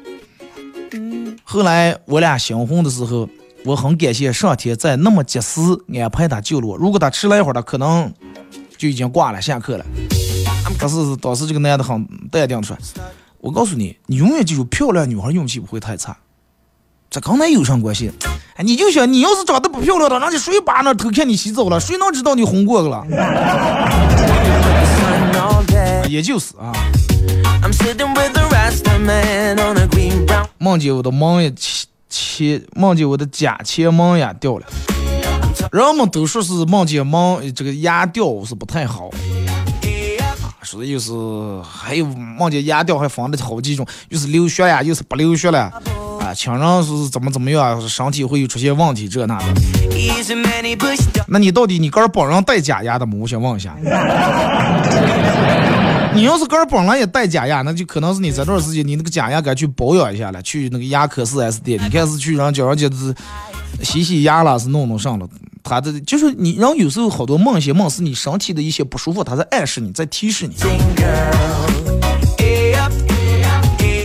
[1.43, 3.29] 后来我俩新婚的时候，
[3.64, 5.61] 我很感谢上天在那么及时
[5.95, 6.76] 安排他救了我。
[6.76, 8.12] 如果他迟了一会儿，他可能
[8.76, 9.85] 就已经挂了，下课了。
[10.79, 12.76] 但是当时这个男的很淡定说
[13.41, 16.16] ：“我告诉你，你永远记住，漂亮女孩运气不会太差。
[17.11, 18.12] 这跟那有啥关系？
[18.55, 21.81] 哎，你就想，你要是长得不漂亮的，人家谁扒那偷看你洗澡了？
[21.81, 23.05] 谁能知道你红过了？
[26.09, 26.72] 也就是啊。
[30.59, 31.52] 梦见我的门也
[32.09, 34.66] 切，梦见我的假钱门也掉了。
[35.70, 39.11] 人们都说是梦见门这个牙掉是不太好。”
[40.62, 41.12] 说的又是，
[41.62, 45.72] 还有梦见牙掉还分了好几种，又是流血呀，又是不流血了，
[46.20, 49.46] 啊，亲人是怎么怎么样，身体会有出现问题这那的。
[51.26, 53.14] 那你到底你个人本人戴假牙的吗？
[53.18, 53.74] 我想问一下。
[56.14, 63.14] 你要是个人本来也戴假牙，那就可能是你这段时间你那个假牙该去保养一下了，去那个牙科四 S 店，你看是去让叫人家是
[63.84, 65.28] 洗洗牙了，是弄弄上了。
[65.62, 70.54] 他的就是你，然后有时候好多梦些梦是你身体的一些不舒服，他在暗示你，在提示你。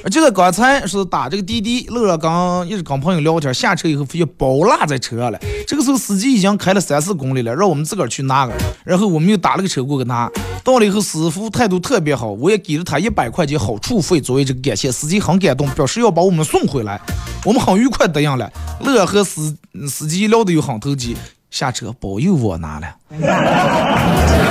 [0.09, 5.39] 就在刚才是打这个滴滴，乐乐刚一直跟朋友聊天，下车以后发现包落在车上了。
[5.65, 8.53] 这个时候司机已经开了三四公里了，让我们自个儿去拿个。
[8.83, 10.29] 然后我们又打了个车过去拿。
[10.61, 14.91] 到了以后，师傅态度特别好，我也给了他一百块钱好处费作为这个感谢。
[14.91, 16.99] 司机很感动，表示要把我们送回来。
[17.45, 18.51] 我们很愉快答应了。
[18.81, 19.55] 乐和司
[19.87, 21.15] 司机聊得又很投机。
[21.49, 22.87] 下车，包又我拿了，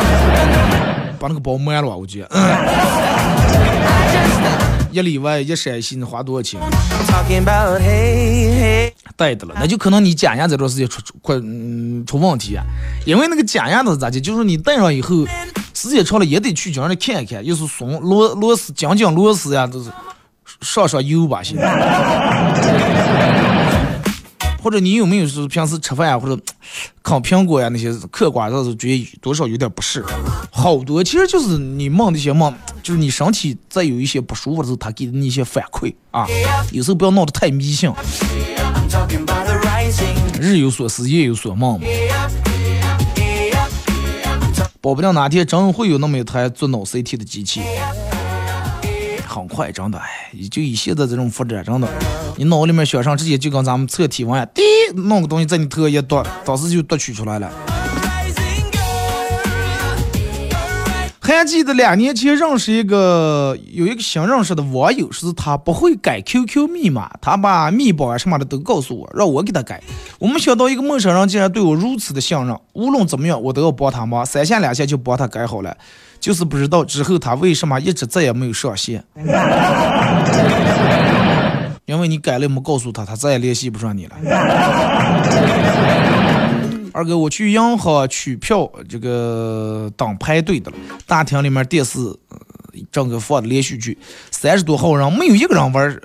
[1.22, 2.28] 把那个包卖了吧，我觉得。
[4.90, 6.60] 一里外一陕西，你花多少钱？
[9.16, 12.64] 带的了，那就可能你假牙这段时间出出快嗯出问题啊，
[13.06, 14.20] 因为那个假牙的是咋的？
[14.20, 15.24] 就是你戴上以后，
[15.72, 19.92] 时间长了也得去叫人看一看，又是松螺螺丝、讲讲螺丝呀，都是
[20.60, 23.01] 上上油吧，现在。
[24.62, 26.40] 或者你有没有是平时吃饭呀，或者
[27.02, 30.04] 啃苹果呀那些嗑瓜子是觉得多少有点不适，
[30.50, 36.26] 好多其实就是你梦那些梦， 就是你身体再有一些不舒服的时候，他给你一些反馈啊。
[36.70, 37.90] 有时候不要闹得太迷信。
[40.40, 41.80] 日有所思，夜有所梦。
[44.80, 47.60] 保不定哪天真会有那么一台做脑 CT 的机器。
[49.32, 51.88] 很快，真的，哎，就以现在这种发展，真的，
[52.36, 54.62] 你脑里面想上直接就跟咱们测体温，滴，
[54.94, 57.50] 弄个东西在你头一读，当时就读取出来了。
[61.20, 69.82] 还记得两年前认识一个，有一个新认识的网友，是他不会改 QQ 密码，他把密保啊什么的都告诉我，让我给他改。
[70.18, 75.74] 我没想到一个陌生人竟然对我如此的信任，无论怎么样我都要帮他忙，三下两下就帮他改好了。
[76.22, 79.04] 就是不知道之后他为什么一直再也没有上线，
[81.84, 84.14] 因为你改了没告诉他，他再也联系不上你了。
[86.92, 90.76] 二哥，我去银行取票，这个等排队的了。
[91.06, 91.98] 大厅里面电视
[92.92, 93.98] 正个放的连续剧，
[94.30, 96.00] 三十多号人没有一个人玩，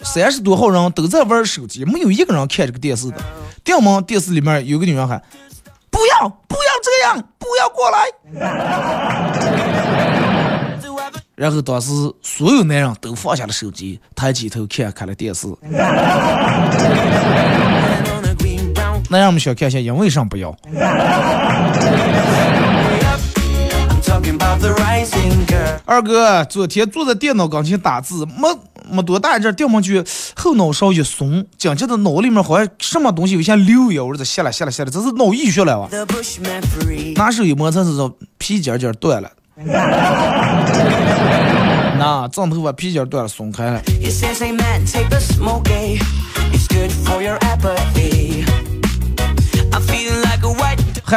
[0.00, 3.16] 三十多号人都在玩手机，没有一个人看这个电视的。
[3.64, 5.22] 电门电视里面有个女人喊
[5.92, 8.08] ：“不要，不要这样，不要过来。
[11.36, 11.90] ”然后当时
[12.22, 15.46] 所有男人都放下了手机，抬起头看看了电视。
[19.10, 20.56] 男人们想看一下，因为啥不要？
[25.84, 28.48] 二哥昨天坐在电脑跟前打字，没
[28.90, 30.04] 没多大阵，电门就
[30.34, 35.88] 后脑勺一松，紧接着脑里面好像什么东西有像流一样，我这下来下来下来，这是脑溢血了哇！
[37.16, 39.30] 拿手一摸才知道皮筋筋断了。
[41.98, 43.80] 那正头发皮筋断了，松开了。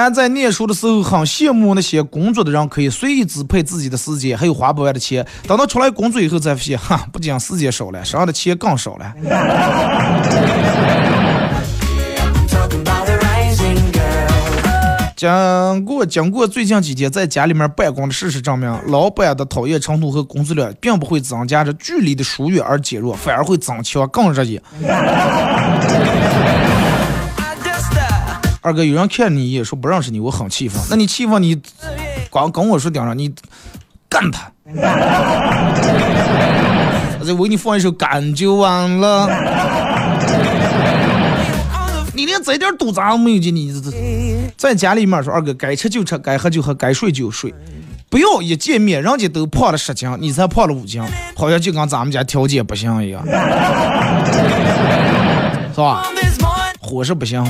[0.01, 5.25] 还在念书的时候很羡慕那些工作的人可以随意支配自己的时间，还有花不完的钱。
[5.47, 9.13] 等到出来工作以后才发现，哈，不仅时间少了，身上的钱更少了。
[15.15, 24.61] 经过经过最近几天在家里面办公的事实证明，老板的讨厌程度和工作量并不会增加着距离的疏远而减弱，反而会增强更热烈。
[28.65, 30.81] 二哥，有人看你一眼说不认识你，我很气愤。
[30.89, 31.61] 那你气愤你，
[32.31, 33.31] 光跟我说顶上，你
[34.09, 34.51] 干他！
[37.19, 39.27] 我再为你放一首《干就完了》。
[42.15, 47.53] 你连这点肚子都没有，你在家里面说，二哥该吃就吃，该喝就喝，该睡就睡，
[48.09, 51.03] 不要一见面人家都胖了十斤，你才胖了五斤，
[51.35, 53.31] 好像就跟咱们家条件不行一样，是
[55.77, 56.07] 吧？
[56.79, 57.45] 伙食不行。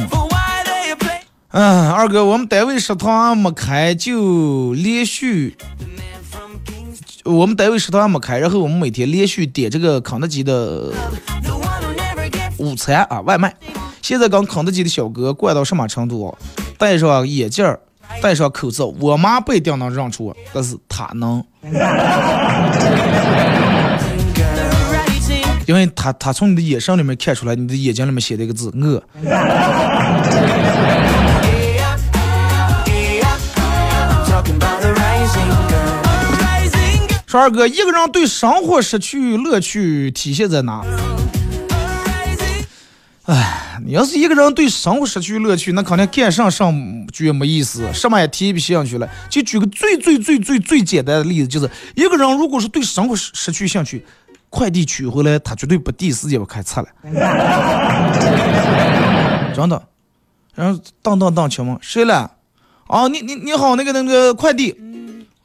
[1.58, 5.56] 嗯，二哥，我们单位食堂没开，就连续，
[7.24, 10.92] 我们单位食堂没开，然后我们每天连续点这个肯德基的
[12.58, 13.56] 午餐啊外卖。
[14.02, 16.38] 现在跟肯德基的小哥怪到什么程度？
[16.78, 17.66] 戴上眼镜，
[18.22, 21.42] 戴上口罩，我妈不一定能认出我，但是他能，
[25.66, 29.04] 因为他他从你的眼神里面看出来，你的眼睛里面写了一个字饿。
[37.26, 40.82] 说二哥，一个人对生活失去乐趣体现在哪？
[43.24, 46.74] 哎，你要是一个人对生活失去乐趣，那肯定干上上
[47.12, 49.10] 觉没意思，什么也提不起兴趣了。
[49.30, 54.06] 就举个最最最最最简单的例子，就是一个人如果是对生活失失去兴趣，
[54.50, 56.88] 快递取回来他绝对不第一时间不开拆了。
[59.54, 59.82] 真的，
[60.54, 62.30] 然后当当当，请问谁来？
[62.88, 64.76] 哦，你你你好，那个那个快递，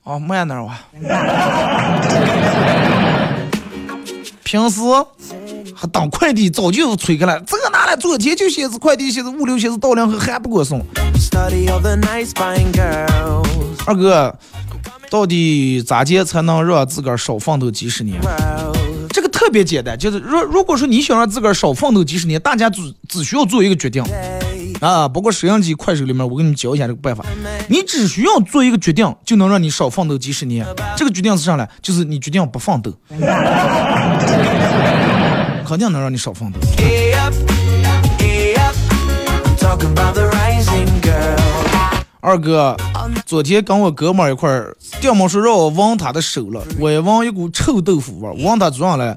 [0.03, 0.77] 哦，慢点哇。
[4.43, 4.81] 平时
[5.77, 10.85] 还当快递早就催开了，这个拿来昨天就显示快递显示物流显示到两盒还不给我送。
[13.87, 14.37] 二哥，
[15.09, 18.21] 到底咋接才能让自个儿少奋斗几十年？
[19.41, 24.05] 这个特别简单，就是如如果说你想让自个儿少奋斗几十年，大家只只需要做一个决定
[24.81, 25.09] 啊。
[25.09, 27.25] 包括摄像机、快手里面，我给你们教一下这个办法。
[27.69, 30.67] 你只需要做一个决定，就能让你少奋斗几十年。
[30.95, 31.67] 这个决定是啥呢？
[31.81, 32.93] 就是你决定不奋斗。
[35.67, 36.59] 肯定能让你少奋斗。
[42.23, 42.77] 二哥，
[43.25, 49.17] 昨天跟我哥们儿一块儿，爹妈说让我闻他的手了，我也闻一股臭豆腐味儿，闻他嘴上来，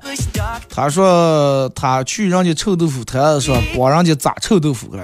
[0.69, 5.03] 他说他去人家臭豆腐摊说帮人家炸臭豆腐来。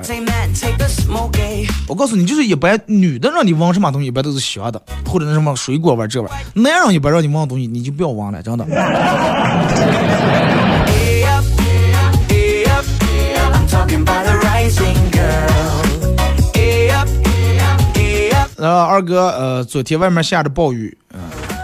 [1.89, 6.31] 我告诉你，就是一般女的让你闻什么东西，一般都是香的，或者那什么水果味儿这味儿。
[6.53, 8.65] 男人一般让你闻东西，你就不要闻了，真的。
[18.59, 21.21] 然后二哥，呃，昨天外面下着暴雨，嗯，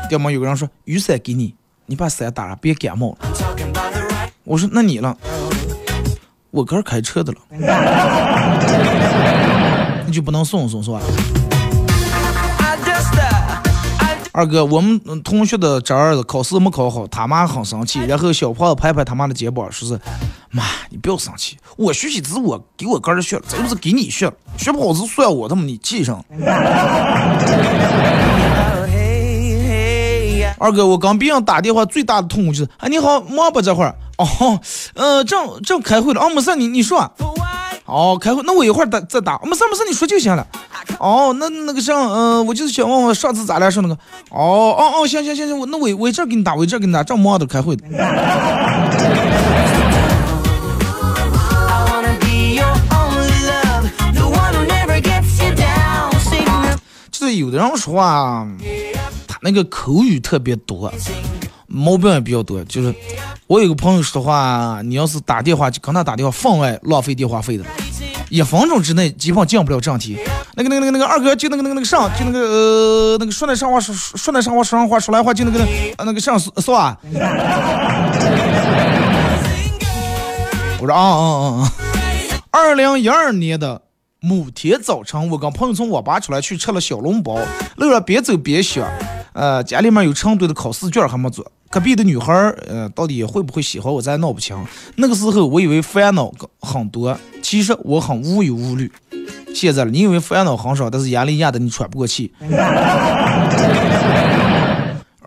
[0.07, 1.53] 店门有个人说雨伞给你，
[1.87, 3.27] 你把伞打了，别感冒了。
[4.45, 5.17] 我说那你了，
[6.51, 7.39] 我哥开车的了，
[10.05, 11.01] 那就不能送送是吧？
[14.31, 19.99] 二哥，我们同学的侄儿子考试没考好，他妈很生气，然后小胖子拍拍他妈的肩膀，说是
[20.49, 26.23] 妈，你不要生气，我学习只是我给我哥儿学，这又不是给你学，学不好是算我他妈你记上。
[30.57, 33.93] 二哥，我刚别人打电话最大的痛苦就是，啊你好，忙不这会儿？
[34.17, 34.57] 哦，
[34.95, 37.11] 呃，正正开会了，哦，没事，你你说。
[37.85, 40.47] 哦，开会，那我一会儿打再打，没事没事，你说就行了。
[40.97, 43.93] 哦，那那个啥，嗯，我就是想问问上次咱俩说那个。
[44.31, 47.75] 哦哦哦，行行行行，我那我我这给你打，我这给你打，正忙着开会。
[47.75, 47.83] 就
[57.25, 58.47] 是有的人说话，
[59.27, 60.91] 他那个口语特别多，
[61.67, 62.63] 毛病也比较多。
[62.65, 62.93] 就是
[63.47, 67.65] 我有个朋友说话，你要是打电话就跟他打电话，分外浪费电话费的，
[68.29, 70.17] 一分钟之内基本进不了正题。
[70.55, 75.65] 那个那个那个那个二哥就那个那个那个上就那个呃那个说那上话说说那上话说上话说来话就那个
[75.99, 76.97] 那个上是吧？
[80.79, 81.71] 我说啊啊啊啊！
[82.51, 83.81] 二零一二年的。
[84.25, 87.37] 某天早晨，我跟朋友从网吧出来，去吃了小笼包。
[87.75, 88.83] 路上边走边想，
[89.33, 91.45] 呃，家里面有成堆的考试卷还没做。
[91.69, 94.57] 隔壁的女孩儿，呃，到底会不会喜欢我，咱闹不清。
[94.95, 98.91] 那个时候，我以为烦恼很多，其实我很无忧无虑。
[99.53, 102.33] 现在了，你以为烦恼很少，但是压力压得你喘不过气。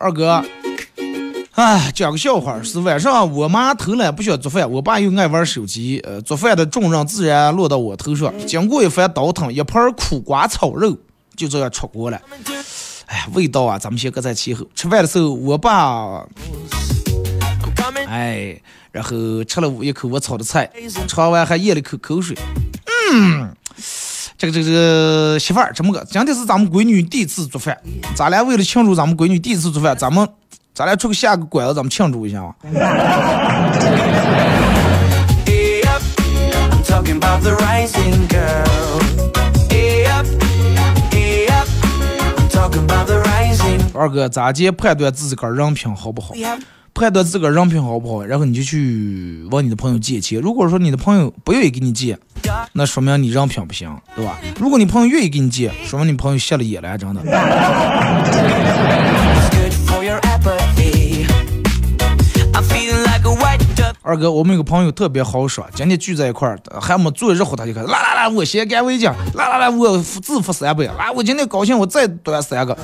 [0.01, 0.45] 二哥，
[1.59, 8.33] 哎，讲个笑话，是晚上我妈偷懒不想做饭，我爸又爱玩手机，呃，做饭的重任自然落到我头上。
[8.47, 10.97] 经过一番倒腾，一盘苦瓜炒肉
[11.35, 12.21] 就这样出锅了。
[13.07, 14.65] 哎呀，味道啊，咱们先搁在其后。
[14.73, 16.25] 吃饭的时候，我爸，
[18.07, 20.71] 哎，然后吃了一口我炒的菜，
[21.09, 22.39] 吃完还咽了一口口水。
[23.13, 23.53] 嗯，
[24.37, 27.77] 这个这个这个媳妇儿这么个，今天是咱们闺女第一次做饭，
[28.15, 30.29] 咱俩为了庆祝咱们闺女第一次做饭，咱们
[30.79, 32.55] 咱俩出去下个馆子，咱们庆祝一下啊。
[35.45, 36.01] Hey up,
[36.71, 39.01] I'm talking about the rising girl.
[39.69, 40.25] Hey up,
[41.11, 41.67] hey up,
[42.37, 43.81] I'm talking about the rising.
[43.93, 46.33] 二哥咋接判断自己个儿人品好不好？
[46.95, 50.41] 判断自个儿人品好不好，然后你就去问你的朋友借钱。
[50.41, 52.17] 如果说你的朋友不愿意给你借，
[52.73, 54.39] 那说明你人品不行，对吧？
[54.61, 57.21] 如果你朋友愿意给你借，说明你朋友瞎了眼了，真的。
[64.09, 72.75] 二哥，我们有个朋友特别豪爽，今天聚在一块儿，还没做热乎他就开始来来来，我先干为敬，来来来，我自付三百，来，我今天高兴，我再端三个，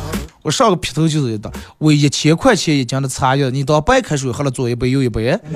[0.43, 5.31] 我上个劈头就是一道，我一千块钱一斤的茶叶，你当白开水喝了左一杯右一杯。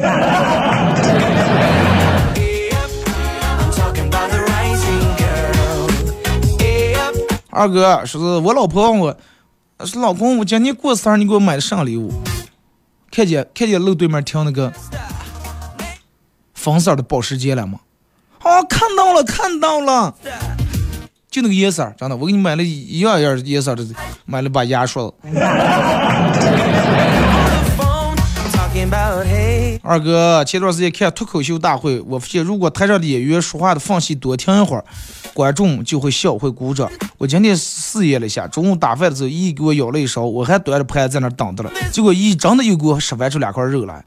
[7.51, 9.15] 二哥说是我老婆问我，
[9.85, 12.11] 说老公，我今天过生日，你给我买的啥礼物？
[13.11, 14.73] 看见看见路对面停那个
[16.59, 17.79] 粉色的保时捷了吗？
[18.43, 20.13] 哦，看到了看到了，
[21.31, 23.87] 就那个颜色，真的，我给你买了一样一样颜色的，
[24.27, 25.09] 买了把牙刷。
[29.83, 34.85] 二哥，前段时间看脱口秀大会，我发现如果台上的演员说话的缝隙多听一会儿，
[35.35, 36.89] 观众就会笑会鼓掌。
[37.17, 44.05] 我今天试验了一下，中午打饭的时候，姨给我舀了一勺，我还端着盘在那等着了，结果姨真的又给我示范出两块肉来。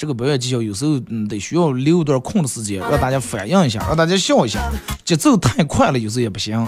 [0.00, 4.58] 这个表演技巧有时候嗯得需要留一段空的时间，让大家反应一下，让大家笑一下。
[5.04, 6.66] 节奏太快了，有时候也不行。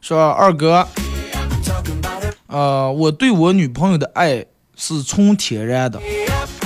[0.00, 0.88] 说二哥.
[2.46, 4.42] 呃，我对我女朋友的爱
[4.78, 6.00] 是纯天然的，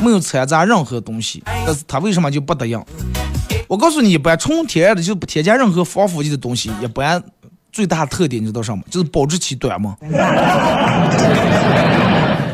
[0.00, 2.80] 没有掺杂任何东西，但是她为什么就不答应？
[3.68, 7.20] 我告诉你，一般纯天然的就不添加任何防腐剂的东西，一般
[7.76, 8.82] 最大的特点你知道什么？
[8.90, 9.94] 就是保质期短嘛。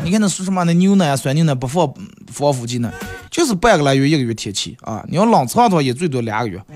[0.03, 1.89] 你看那说什么那牛奶啊、酸牛奶不放
[2.29, 2.91] 防腐剂呢，
[3.31, 5.01] 就是半个来月、一个月天气啊。
[5.07, 6.61] 你要冷藏的话，也最多两个月。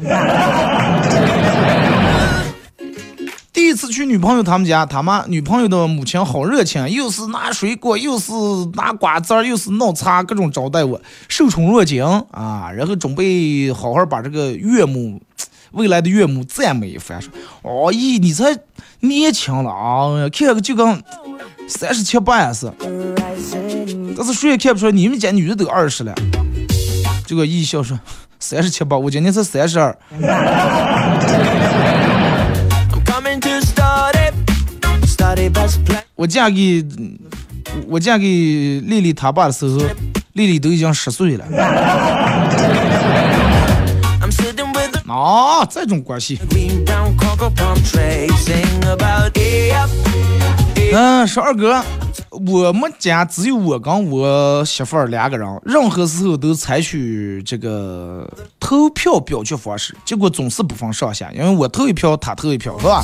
[3.51, 8.31] 第一次去女朋友他们家，他妈女朋友的母亲好热情，又是拿水果，又是
[8.75, 12.71] 拿瓜子儿，又是弄茶，各种招待我，受宠若惊啊。
[12.71, 15.21] 然后准备好好把这个岳母，
[15.77, 18.45] 未来的岳母赞美一番，说：“哦咦，你才
[19.01, 21.03] 年轻了啊，看个就跟
[21.67, 22.73] 三十七八似的，
[24.17, 26.15] 但是谁也看不出来你们家女的都二十了。”
[27.27, 27.99] 这个一笑说
[28.39, 29.95] ：“三十七八，我今年才三十二。”
[36.15, 36.83] 我嫁给
[37.87, 39.77] 我嫁给丽丽她爸的时候，
[40.33, 41.45] 丽丽都已经十岁了。
[45.17, 46.39] 啊，这种关系
[50.93, 51.83] 嗯、说二哥，
[52.29, 63.03] 我们家只有我跟我媳妇儿两个人，任何时候都采取这个投票表决方式，结果总是不分上下，因为我投一票，他投一票，是吧？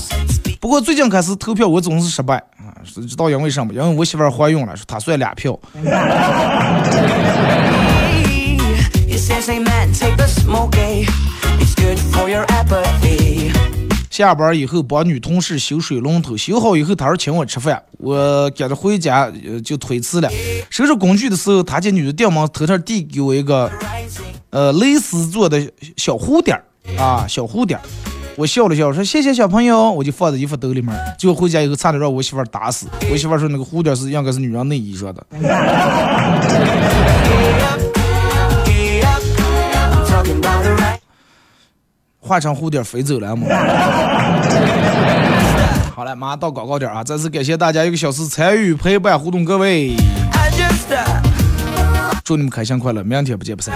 [0.62, 3.74] 不过最近开始投票，我总是失败啊，是知道因为什么？
[3.74, 5.60] 因为我媳妇儿怀孕了，说她算俩票。
[14.14, 20.30] 下班以后帮女同事修水龙头，修好以后她说请我吃饭，我赶着回家呃就推辞了。
[20.70, 23.72] 收拾工具的时候，她见女的掉门头上递给我一个
[24.52, 25.60] 呃蕾丝做的
[25.98, 26.54] 小蝴蝶
[26.96, 27.76] 啊小蝴蝶，
[28.36, 30.96] 我笑了笑说谢谢小朋友，我就放在衣服兜里面。
[31.18, 32.86] 结果回家以后差点让我媳妇打死。
[33.12, 35.26] 我媳妇说那个蝴蝶是应该是女人内衣上的。
[42.24, 43.46] 化成蝴蝶飞走了吗。
[45.94, 47.04] 好了，马上到广告点啊！
[47.04, 49.96] 再次感谢大家一个小时参与陪伴互动，各位
[50.32, 53.76] uh, 祝你们开心快乐，明天不见不散。